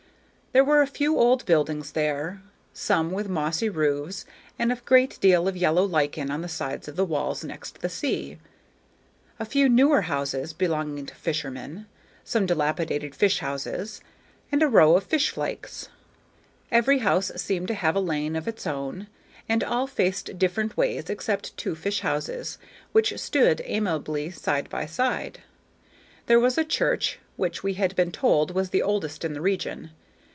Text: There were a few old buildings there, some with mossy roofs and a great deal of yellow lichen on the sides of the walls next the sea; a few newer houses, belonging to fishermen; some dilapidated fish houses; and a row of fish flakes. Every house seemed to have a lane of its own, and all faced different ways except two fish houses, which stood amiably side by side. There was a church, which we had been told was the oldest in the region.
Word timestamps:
There 0.53 0.65
were 0.65 0.81
a 0.81 0.85
few 0.85 1.17
old 1.17 1.45
buildings 1.45 1.93
there, 1.93 2.41
some 2.73 3.11
with 3.11 3.29
mossy 3.29 3.69
roofs 3.69 4.25
and 4.59 4.69
a 4.69 4.75
great 4.83 5.17
deal 5.21 5.47
of 5.47 5.55
yellow 5.55 5.85
lichen 5.85 6.29
on 6.29 6.41
the 6.41 6.49
sides 6.49 6.89
of 6.89 6.97
the 6.97 7.05
walls 7.05 7.41
next 7.41 7.79
the 7.79 7.87
sea; 7.87 8.37
a 9.39 9.45
few 9.45 9.69
newer 9.69 10.01
houses, 10.01 10.51
belonging 10.51 11.05
to 11.05 11.15
fishermen; 11.15 11.85
some 12.25 12.45
dilapidated 12.45 13.15
fish 13.15 13.39
houses; 13.39 14.01
and 14.51 14.61
a 14.61 14.67
row 14.67 14.97
of 14.97 15.05
fish 15.05 15.29
flakes. 15.29 15.87
Every 16.69 16.97
house 16.99 17.31
seemed 17.37 17.69
to 17.69 17.73
have 17.73 17.95
a 17.95 18.01
lane 18.01 18.35
of 18.35 18.45
its 18.45 18.67
own, 18.67 19.07
and 19.47 19.63
all 19.63 19.87
faced 19.87 20.37
different 20.37 20.75
ways 20.75 21.09
except 21.09 21.55
two 21.55 21.75
fish 21.75 22.01
houses, 22.01 22.57
which 22.91 23.17
stood 23.17 23.61
amiably 23.63 24.31
side 24.31 24.69
by 24.69 24.85
side. 24.85 25.39
There 26.25 26.41
was 26.41 26.57
a 26.57 26.65
church, 26.65 27.19
which 27.37 27.63
we 27.63 27.75
had 27.75 27.95
been 27.95 28.11
told 28.11 28.51
was 28.53 28.71
the 28.71 28.81
oldest 28.83 29.23
in 29.23 29.31
the 29.31 29.39
region. 29.39 29.91